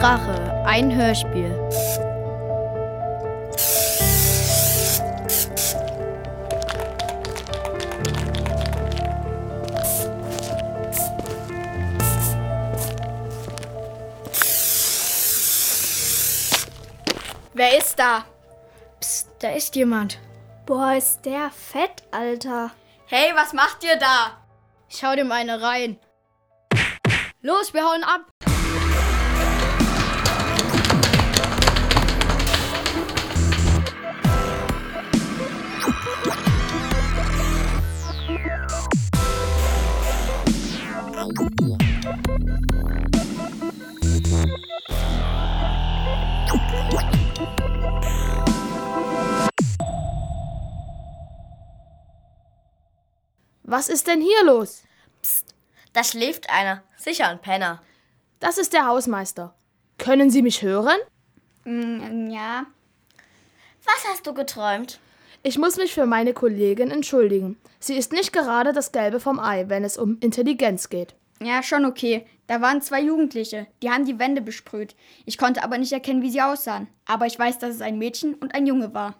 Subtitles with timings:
[0.00, 1.52] Rache, ein Hörspiel.
[17.54, 18.24] Wer ist da?
[19.00, 20.20] Psst, da ist jemand.
[20.64, 22.70] Boah, ist der fett, Alter.
[23.06, 24.38] Hey, was macht ihr da?
[24.88, 25.98] Ich hau dem eine rein.
[27.42, 28.47] Los, wir hauen ab.
[53.78, 54.82] Was ist denn hier los?
[55.92, 56.82] Da schläft einer.
[56.96, 57.80] Sicher ein Penner.
[58.40, 59.54] Das ist der Hausmeister.
[59.98, 60.98] Können Sie mich hören?
[61.62, 62.66] Mm, ja.
[63.84, 64.98] Was hast du geträumt?
[65.44, 67.56] Ich muss mich für meine Kollegin entschuldigen.
[67.78, 71.14] Sie ist nicht gerade das Gelbe vom Ei, wenn es um Intelligenz geht.
[71.40, 72.26] Ja, schon okay.
[72.48, 74.96] Da waren zwei Jugendliche, die haben die Wände besprüht.
[75.24, 76.88] Ich konnte aber nicht erkennen, wie sie aussahen.
[77.06, 79.14] Aber ich weiß, dass es ein Mädchen und ein Junge war.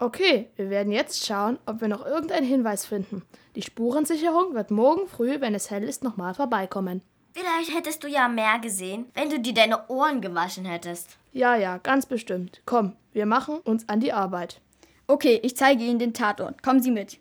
[0.00, 3.22] Okay, wir werden jetzt schauen, ob wir noch irgendeinen Hinweis finden.
[3.56, 7.02] Die Spurensicherung wird morgen früh, wenn es hell ist, nochmal vorbeikommen.
[7.32, 11.18] Vielleicht hättest du ja mehr gesehen, wenn du dir deine Ohren gewaschen hättest.
[11.32, 12.62] Ja, ja, ganz bestimmt.
[12.64, 14.60] Komm, wir machen uns an die Arbeit.
[15.08, 16.62] Okay, ich zeige Ihnen den Tatort.
[16.62, 17.18] Kommen Sie mit.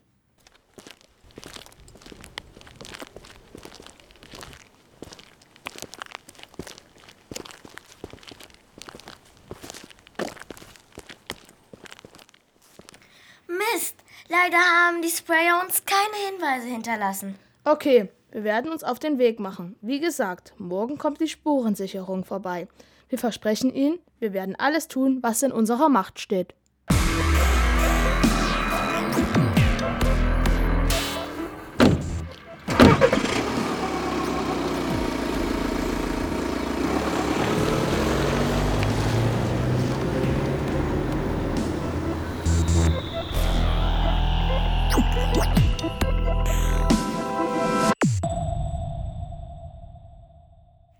[14.47, 17.35] Leider haben die Sprayer uns keine Hinweise hinterlassen.
[17.63, 19.75] Okay, wir werden uns auf den Weg machen.
[19.81, 22.67] Wie gesagt, morgen kommt die Spurensicherung vorbei.
[23.09, 26.53] Wir versprechen Ihnen, wir werden alles tun, was in unserer Macht steht.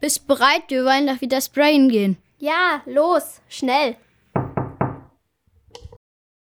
[0.08, 0.64] Bist bereit?
[0.70, 2.18] Wir wollen doch wieder sprayen gehen.
[2.38, 3.98] Ja, los, schnell.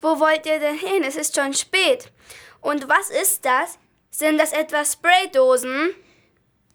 [0.03, 1.03] Wo wollt ihr denn hin?
[1.03, 2.13] Es ist schon spät.
[2.61, 3.79] Und was ist das?
[4.11, 5.95] Sind das etwa Spraydosen?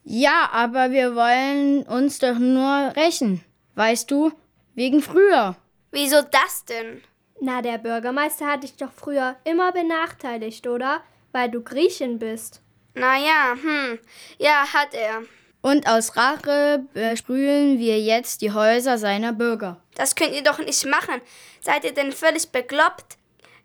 [0.04, 3.46] Ja, aber wir wollen uns doch nur rächen.
[3.76, 4.32] Weißt du?
[4.74, 5.56] Wegen früher.
[5.92, 7.04] Wieso das denn?
[7.40, 11.04] Na, der Bürgermeister hat dich doch früher immer benachteiligt, oder?
[11.34, 12.64] Weil du Griechin bist.
[12.96, 14.00] Naja, hm.
[14.40, 15.22] Ja, hat er.
[15.66, 19.80] Und aus Rache besprühen wir jetzt die Häuser seiner Bürger.
[19.96, 21.22] Das könnt ihr doch nicht machen.
[21.62, 23.18] Seid ihr denn völlig bekloppt?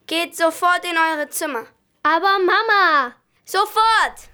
[0.06, 1.66] Geht sofort in eure Zimmer.
[2.04, 3.16] Aber Mama!
[3.44, 4.28] Sofort!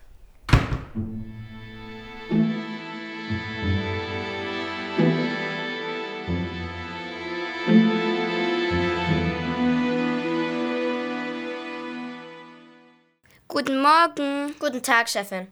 [13.49, 14.55] Guten Morgen.
[14.59, 15.51] Guten Tag, Chefin.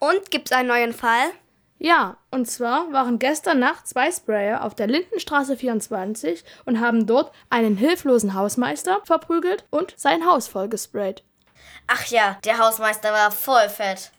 [0.00, 1.30] Und gibt's einen neuen Fall?
[1.78, 7.32] Ja, und zwar waren gestern Nacht zwei Sprayer auf der Lindenstraße 24 und haben dort
[7.50, 11.22] einen hilflosen Hausmeister verprügelt und sein Haus vollgesprayt.
[11.86, 14.10] Ach ja, der Hausmeister war voll fett.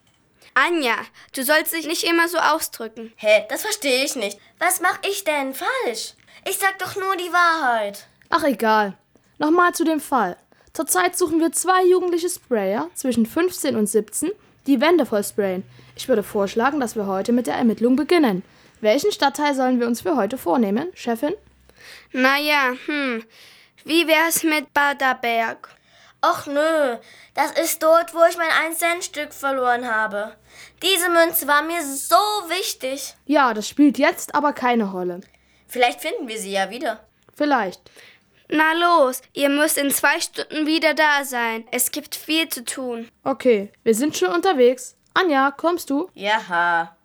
[0.53, 0.95] Anja,
[1.35, 3.11] du sollst dich nicht immer so ausdrücken.
[3.15, 4.39] Hä, das verstehe ich nicht.
[4.59, 6.13] Was mach ich denn falsch?
[6.47, 8.07] Ich sag doch nur die Wahrheit.
[8.29, 8.97] Ach egal.
[9.39, 10.37] Nochmal zu dem Fall.
[10.73, 14.31] Zurzeit suchen wir zwei jugendliche Sprayer zwischen 15 und 17,
[14.67, 15.63] die Wände voll sprayen.
[15.95, 18.43] Ich würde vorschlagen, dass wir heute mit der Ermittlung beginnen.
[18.81, 21.33] Welchen Stadtteil sollen wir uns für heute vornehmen, Chefin?
[22.11, 23.23] Naja, hm.
[23.83, 25.69] Wie wär's mit Baderberg?
[26.23, 26.97] Och nö,
[27.33, 30.35] das ist dort, wo ich mein 1-Cent-Stück verloren habe.
[30.83, 32.15] Diese Münze war mir so
[32.47, 33.15] wichtig.
[33.25, 35.21] Ja, das spielt jetzt aber keine Rolle.
[35.67, 36.99] Vielleicht finden wir sie ja wieder.
[37.33, 37.81] Vielleicht.
[38.53, 41.65] Na los, ihr müsst in zwei Stunden wieder da sein.
[41.71, 43.07] Es gibt viel zu tun.
[43.23, 44.97] Okay, wir sind schon unterwegs.
[45.13, 46.09] Anja, kommst du?
[46.13, 46.95] Jaha.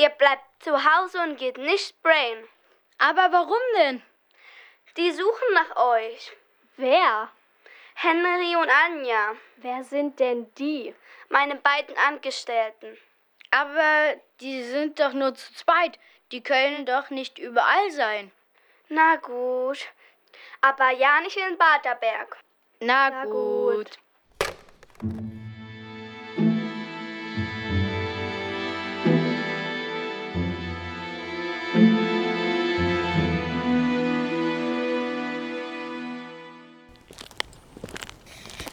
[0.00, 2.48] Ihr bleibt zu Hause und geht nicht sprayen.
[2.96, 4.02] Aber warum denn?
[4.96, 6.32] Die suchen nach euch.
[6.78, 7.30] Wer?
[7.96, 9.34] Henry und Anja.
[9.56, 10.94] Wer sind denn die?
[11.28, 12.96] Meine beiden Angestellten.
[13.50, 15.98] Aber die sind doch nur zu zweit.
[16.32, 18.32] Die können doch nicht überall sein.
[18.88, 19.86] Na gut.
[20.62, 22.38] Aber ja nicht in Baderberg.
[22.80, 23.32] Na, Na gut.
[23.74, 23.98] gut.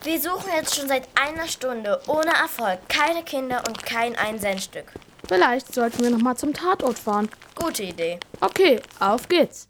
[0.07, 4.85] Wir suchen jetzt schon seit einer Stunde ohne Erfolg keine Kinder und kein Einsenststück.
[5.27, 7.27] Vielleicht sollten wir noch mal zum Tatort fahren.
[7.55, 8.17] Gute Idee.
[8.39, 9.67] Okay, auf geht's.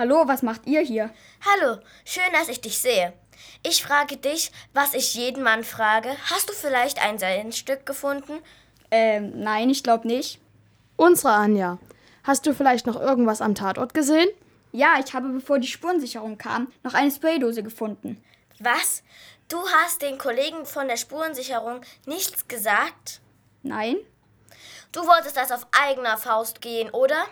[0.00, 1.10] Hallo, was macht ihr hier?
[1.44, 1.76] Hallo,
[2.06, 3.12] schön, dass ich dich sehe.
[3.62, 6.08] Ich frage dich, was ich jeden Mann frage.
[6.30, 8.38] Hast du vielleicht ein Seidenstück gefunden?
[8.90, 10.40] Ähm, nein, ich glaube nicht.
[10.96, 11.76] Unsere Anja.
[12.24, 14.30] Hast du vielleicht noch irgendwas am Tatort gesehen?
[14.72, 18.24] Ja, ich habe, bevor die Spurensicherung kam, noch eine Spraydose gefunden.
[18.58, 19.02] Was?
[19.48, 23.20] Du hast den Kollegen von der Spurensicherung nichts gesagt?
[23.62, 23.96] Nein?
[24.92, 27.22] Du wolltest das auf eigener Faust gehen, oder?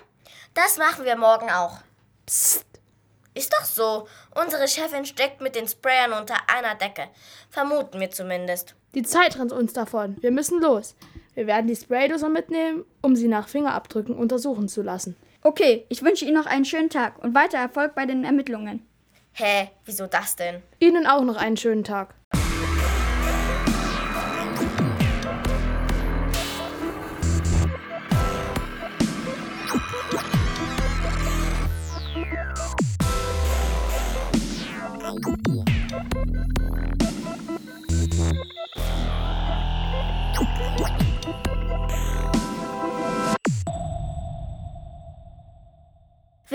[0.53, 1.79] Das machen wir morgen auch.
[2.29, 2.67] Psst.
[3.33, 4.07] Ist doch so.
[4.35, 7.09] Unsere Chefin steckt mit den Sprayern unter einer Decke.
[7.49, 8.75] Vermuten wir zumindest.
[8.95, 10.19] Die Zeit rennt uns davon.
[10.21, 10.95] Wir müssen los.
[11.35, 15.17] Wir werden die Spraydose mitnehmen, um sie nach Fingerabdrücken untersuchen zu lassen.
[15.41, 18.87] Okay, ich wünsche Ihnen noch einen schönen Tag und weiter Erfolg bei den Ermittlungen.
[19.33, 20.63] Hä, wieso das denn?
[20.81, 22.15] Ihnen auch noch einen schönen Tag.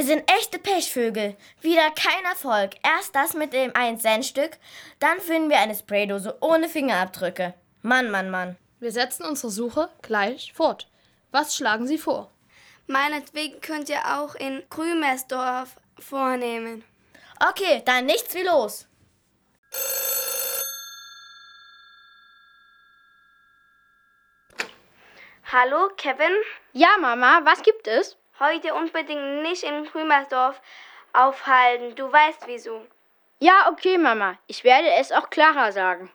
[0.03, 1.37] Wir sind echte Pechvögel.
[1.61, 2.71] Wieder kein Erfolg.
[2.83, 4.57] Erst das mit dem 1-Cent-Stück,
[4.99, 7.53] dann finden wir eine Spraydose ohne Fingerabdrücke.
[7.83, 8.57] Mann, Mann, Mann.
[8.81, 10.89] Wir setzen unsere Suche gleich fort.
[11.31, 12.29] Was schlagen Sie vor?
[12.85, 16.83] Meinetwegen könnt ihr auch in Grümersdorf vornehmen.
[17.39, 18.85] Okay, dann nichts wie los.
[25.49, 26.35] Hallo, Kevin?
[26.73, 28.17] Ja, Mama, was gibt es?
[28.39, 30.59] Heute unbedingt nicht in Grümersdorf
[31.13, 31.95] aufhalten.
[31.95, 32.81] Du weißt wieso.
[33.39, 34.37] Ja, okay, Mama.
[34.47, 36.11] Ich werde es auch klarer sagen.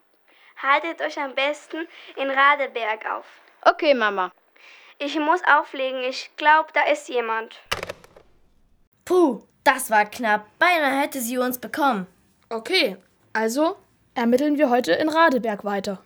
[0.61, 1.87] Haltet euch am besten
[2.17, 3.27] in Radeberg auf.
[3.63, 4.33] Okay, Mama.
[4.99, 6.03] Ich muss auflegen.
[6.03, 7.61] Ich glaube, da ist jemand.
[9.05, 10.47] Puh, das war knapp.
[10.59, 12.09] Beinahe hätte sie uns bekommen.
[12.51, 12.97] Okay,
[13.33, 13.77] also
[14.15, 16.03] ermitteln wir heute in Radeberg weiter.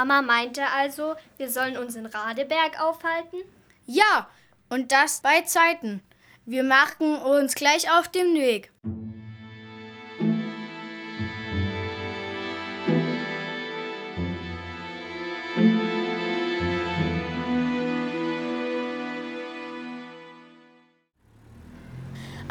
[0.00, 3.36] Mama meinte also, wir sollen uns in Radeberg aufhalten?
[3.84, 4.30] Ja,
[4.70, 6.00] und das bei Zeiten.
[6.46, 8.72] Wir machen uns gleich auf den Weg.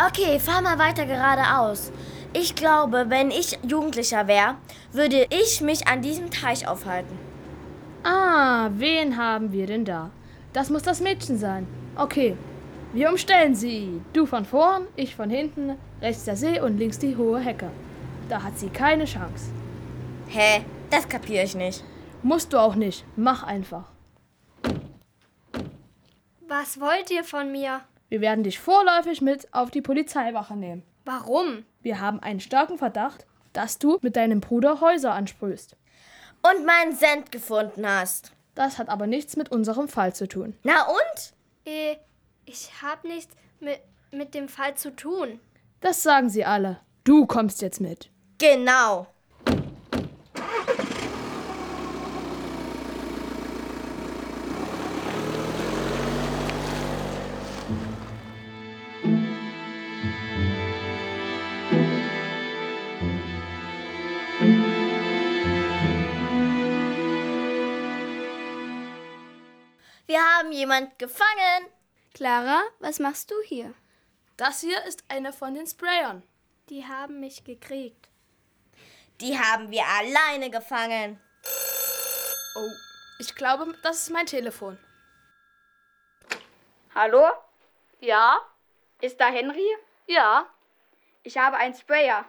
[0.08, 1.91] Okay, fahr mal weiter geradeaus.
[2.32, 4.56] Ich glaube, wenn ich Jugendlicher wäre,
[4.91, 7.28] würde ich mich an diesem Teich aufhalten.
[8.03, 10.12] Ah, wen haben wir denn da?
[10.53, 11.68] Das muss das Mädchen sein.
[11.96, 12.36] Okay,
[12.94, 14.01] wir umstellen sie.
[14.13, 17.70] Du von vorn, ich von hinten, rechts der See und links die hohe Hecke.
[18.29, 19.51] Da hat sie keine Chance.
[20.27, 20.63] Hä?
[20.89, 21.84] Das kapiere ich nicht.
[22.24, 23.06] Musst du auch nicht.
[23.15, 23.91] Mach einfach.
[26.48, 27.82] Was wollt ihr von mir?
[28.10, 30.84] Wir werden dich vorläufig mit auf die Polizeiwache nehmen.
[31.06, 31.65] Warum?
[31.82, 35.75] Wir haben einen starken Verdacht, dass du mit deinem Bruder Häuser ansprühst.
[36.41, 38.31] Und meinen Cent gefunden hast.
[38.55, 40.55] Das hat aber nichts mit unserem Fall zu tun.
[40.63, 41.34] Na und?
[41.65, 41.98] Äh,
[42.46, 43.79] ich hab nichts mit,
[44.12, 45.39] mit dem Fall zu tun.
[45.81, 46.79] Das sagen sie alle.
[47.03, 48.10] Du kommst jetzt mit.
[48.38, 49.08] Genau.
[70.60, 71.68] Jemand gefangen.
[72.13, 73.74] Clara, was machst du hier?
[74.36, 76.22] Das hier ist einer von den Sprayern.
[76.70, 78.10] Die haben mich gekriegt.
[79.22, 81.20] Die haben wir alleine gefangen.
[82.56, 82.72] Oh,
[83.20, 84.78] ich glaube, das ist mein Telefon.
[86.94, 87.25] Hallo?
[88.00, 88.39] Ja?
[89.01, 89.70] Ist da Henry?
[90.08, 90.46] Ja?
[91.24, 92.25] Ich habe einen Sprayer.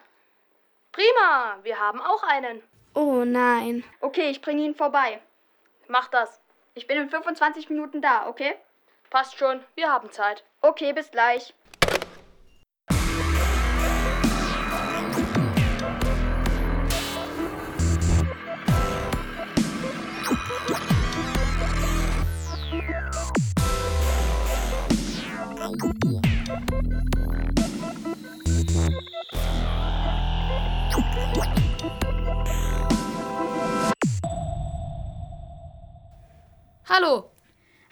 [0.93, 2.63] Prima, wir haben auch einen.
[2.95, 3.85] Oh nein.
[4.01, 5.21] Okay, ich bringe ihn vorbei.
[5.89, 6.41] Mach das.
[6.81, 8.55] Ich bin in 25 Minuten da, okay?
[9.11, 10.45] Passt schon, wir haben Zeit.
[10.63, 11.53] Okay, bis gleich.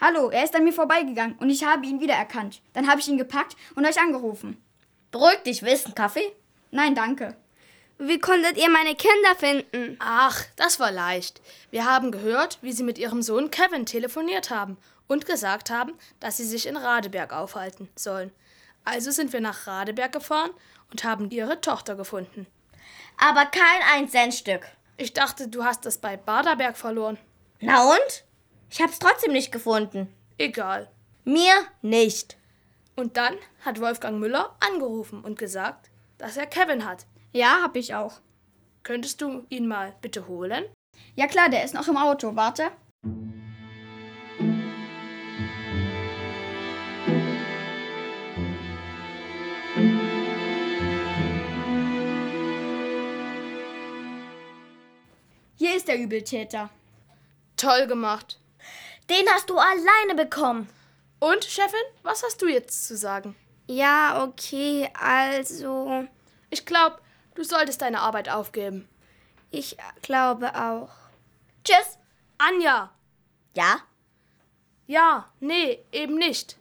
[0.09, 2.63] Hallo, er ist an mir vorbeigegangen und ich habe ihn wiedererkannt.
[2.73, 4.57] Dann habe ich ihn gepackt und euch angerufen.
[5.11, 6.33] Beruhig dich, willst du einen Kaffee?
[6.71, 7.37] Nein, danke.
[7.99, 9.97] Wie konntet ihr meine Kinder finden?
[9.99, 11.43] Ach, das war leicht.
[11.71, 16.39] Wir haben gehört, wie Sie mit Ihrem Sohn Kevin telefoniert haben und gesagt haben, dass
[16.39, 18.33] Sie sich in Radeberg aufhalten sollen.
[18.87, 20.53] Also sind wir nach Radeberg gefahren
[20.91, 22.47] und haben Ihre Tochter gefunden.
[23.19, 24.69] Aber kein ein Centstück.
[24.97, 27.19] Ich dachte, du hast es bei Baderberg verloren.
[27.61, 28.25] Na und?
[28.71, 30.13] Ich hab's trotzdem nicht gefunden.
[30.37, 30.89] Egal.
[31.25, 32.37] Mir nicht.
[32.97, 37.07] Und dann hat Wolfgang Müller angerufen und gesagt, dass er Kevin hat.
[37.33, 38.21] Ja, hab ich auch.
[38.83, 40.65] Könntest du ihn mal bitte holen?
[41.15, 42.35] Ja klar, der ist noch im Auto.
[42.37, 42.71] Warte.
[55.57, 56.71] Hier ist der Übeltäter.
[57.57, 58.39] Toll gemacht.
[59.11, 60.69] Den hast du alleine bekommen.
[61.21, 63.35] Und, Chefin, was hast du jetzt zu sagen?
[63.67, 66.07] Ja, okay, also.
[66.51, 66.99] Ich glaube,
[67.35, 68.89] du solltest deine Arbeit aufgeben.
[69.51, 70.91] Ich glaube auch.
[71.65, 71.99] Tschüss.
[72.39, 72.91] Anja!
[73.55, 73.81] Ja?
[74.87, 76.57] Ja, nee, eben nicht.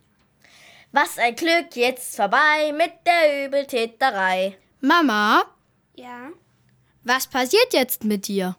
[0.92, 4.58] Was ein Glück, jetzt vorbei mit der Übeltäterei.
[4.82, 5.44] Mama,
[5.96, 6.30] Ja.
[7.04, 8.56] was passiert jetzt mit dir?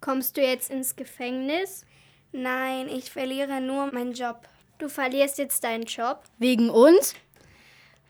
[0.00, 1.84] Kommst du jetzt ins Gefängnis?
[2.32, 4.40] Nein, ich verliere nur meinen Job.
[4.78, 6.22] Du verlierst jetzt deinen Job?
[6.38, 7.14] Wegen uns?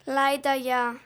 [0.05, 0.97] Leider ja.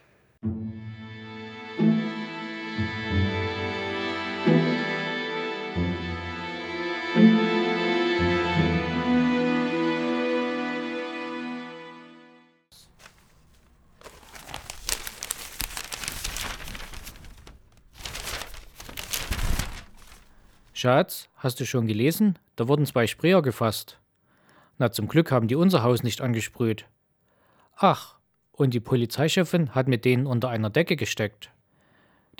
[20.83, 22.41] Schatz, hast du schon gelesen?
[22.57, 24.01] Da wurden zwei Sprayer gefasst.
[24.79, 26.87] Na, zum Glück haben die unser Haus nicht angesprüht.
[27.77, 28.17] Ach,
[28.51, 31.53] und die Polizeichefin hat mit denen unter einer Decke gesteckt.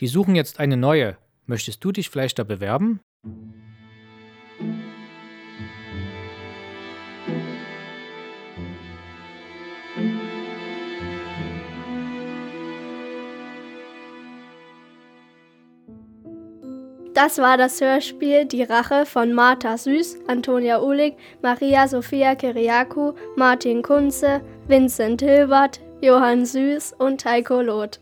[0.01, 1.17] Die suchen jetzt eine neue.
[1.47, 2.99] Möchtest du dich vielleicht da bewerben?
[17.15, 23.83] Das war das Hörspiel Die Rache von Martha Süß, Antonia Uhlig, Maria Sophia Kiriakou, Martin
[23.83, 28.02] Kunze, Vincent Hilbert, Johann Süß und Heiko Loth.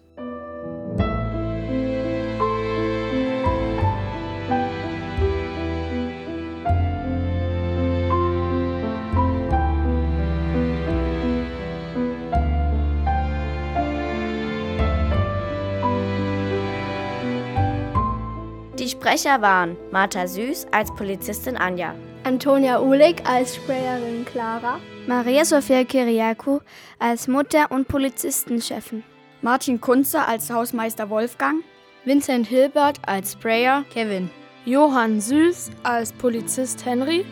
[19.01, 26.61] Sprecher waren Martha Süß als Polizistin Anja, Antonia Uhlig als Sprayerin Clara, Maria Sophia Kiriakou
[26.99, 29.03] als Mutter und Polizistenchefin.
[29.41, 31.65] Martin Kunze als Hausmeister Wolfgang.
[32.05, 34.29] Vincent Hilbert als Sprayer Kevin.
[34.67, 37.25] Johann Süß als Polizist Henry.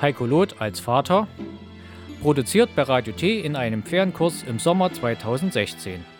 [0.00, 1.26] Heiko Loth als Vater.
[2.22, 6.17] Produziert bei Radio T in einem Fernkurs im Sommer 2016.